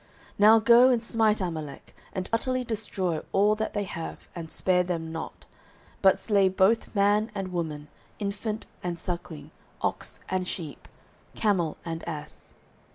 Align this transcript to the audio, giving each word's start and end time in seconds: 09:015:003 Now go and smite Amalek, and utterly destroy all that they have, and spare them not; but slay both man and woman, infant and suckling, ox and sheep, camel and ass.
09:015:003 0.39 0.39
Now 0.39 0.59
go 0.59 0.89
and 0.89 1.03
smite 1.03 1.41
Amalek, 1.41 1.95
and 2.11 2.27
utterly 2.33 2.63
destroy 2.63 3.21
all 3.31 3.53
that 3.53 3.73
they 3.75 3.83
have, 3.83 4.27
and 4.33 4.49
spare 4.49 4.81
them 4.81 5.11
not; 5.11 5.45
but 6.01 6.17
slay 6.17 6.49
both 6.49 6.95
man 6.95 7.29
and 7.35 7.51
woman, 7.53 7.87
infant 8.17 8.65
and 8.81 8.97
suckling, 8.97 9.51
ox 9.79 10.19
and 10.27 10.47
sheep, 10.47 10.87
camel 11.35 11.77
and 11.85 12.03
ass. 12.09 12.55